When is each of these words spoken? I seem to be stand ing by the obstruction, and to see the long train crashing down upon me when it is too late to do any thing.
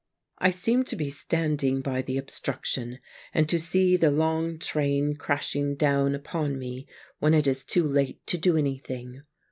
I 0.39 0.49
seem 0.49 0.83
to 0.85 0.95
be 0.95 1.11
stand 1.11 1.63
ing 1.63 1.81
by 1.81 2.01
the 2.01 2.17
obstruction, 2.17 2.97
and 3.35 3.47
to 3.47 3.59
see 3.59 3.95
the 3.95 4.09
long 4.09 4.57
train 4.57 5.15
crashing 5.15 5.75
down 5.75 6.15
upon 6.15 6.57
me 6.57 6.87
when 7.19 7.35
it 7.35 7.45
is 7.45 7.63
too 7.63 7.83
late 7.83 8.25
to 8.25 8.39
do 8.39 8.57
any 8.57 8.79
thing. 8.79 9.21